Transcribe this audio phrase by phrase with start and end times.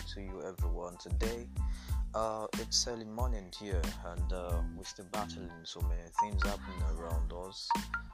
[0.00, 0.96] to you, everyone.
[0.96, 1.46] Today,
[2.14, 7.32] uh, it's early morning here, and uh, we're still battling so many things happening around
[7.32, 7.68] us.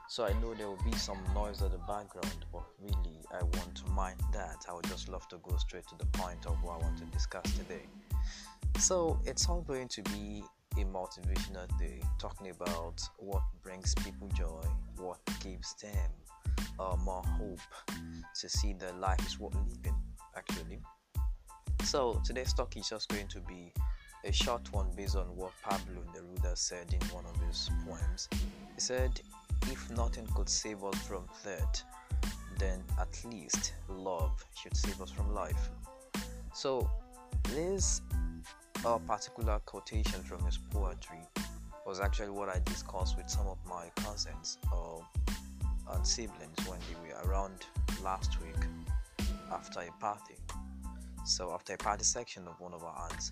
[0.09, 3.75] So I know there will be some noise at the background, but really, I want
[3.75, 4.65] to mind that.
[4.69, 7.05] I would just love to go straight to the point of what I want to
[7.05, 7.85] discuss today.
[8.77, 10.43] So it's all going to be
[10.77, 14.61] a motivational day, talking about what brings people joy,
[14.97, 16.09] what gives them
[16.79, 17.59] uh, more hope
[18.39, 19.95] to see that life is worth living
[20.35, 20.79] actually.
[21.83, 23.73] So today's talk is just going to be
[24.23, 28.29] a short one based on what Pablo Neruda said in one of his poems.
[28.31, 29.19] He said,
[29.63, 31.83] If nothing could save us from death,
[32.59, 35.69] then at least love should save us from life.
[36.53, 36.89] So
[37.49, 38.01] this
[38.85, 41.27] uh, particular quotation from his poetry
[41.85, 44.99] was actually what I discussed with some of my cousins uh,
[45.93, 47.65] and siblings when they were around
[48.03, 50.35] last week after a party.
[51.25, 53.31] So after a party section of one of our aunts,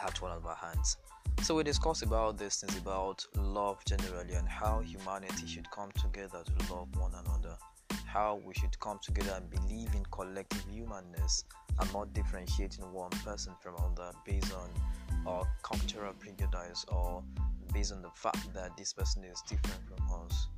[0.00, 0.96] at one of our hands.
[1.42, 6.42] So we discussed about this things about love generally and how humanity should come together
[6.44, 7.56] to love one another.
[8.06, 11.44] How we should come together and believe in collective humanness
[11.78, 14.70] and not differentiating one person from another based on
[15.26, 17.22] our cultural prejudice or
[17.72, 20.48] based on the fact that this person is different from us.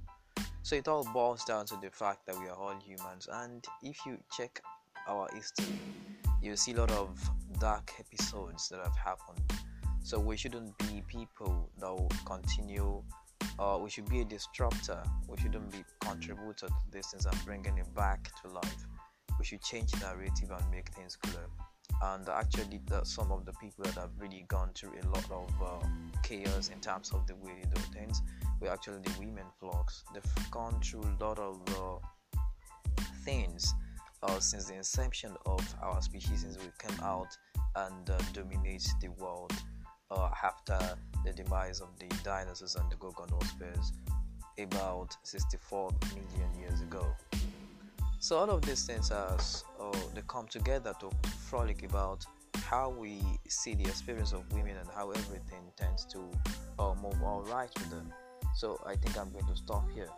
[0.63, 3.99] So it all boils down to the fact that we are all humans, and if
[4.07, 4.61] you check
[5.11, 5.79] our history,
[6.41, 7.19] you see a lot of
[7.59, 9.43] dark episodes that have happened.
[10.03, 13.03] So we shouldn't be people that will continue.
[13.59, 15.03] Uh, we should be a disruptor.
[15.29, 18.87] We shouldn't be contributor to this things and bringing it back to life.
[19.39, 21.47] We should change narrative and make things clear.
[22.03, 25.87] And actually, some of the people that have really gone through a lot of uh,
[26.23, 28.23] chaos in terms of the way they do things
[28.61, 30.05] were actually the women flocks.
[30.15, 32.39] They've gone through a lot of uh,
[33.25, 33.75] things
[34.23, 37.37] uh, since the inception of our species, since we came out
[37.77, 39.53] and uh, dominate the world
[40.11, 40.79] uh, after
[41.25, 43.93] the demise of the dinosaurs and the Gorgonospheres
[44.59, 47.07] about 64 million years ago.
[48.19, 51.11] So all of these things has uh, they come together to
[51.49, 56.31] frolic about how we see the experience of women and how everything tends to
[56.79, 58.13] uh, move all right with them.
[58.55, 60.09] So I think I'm going to stop here.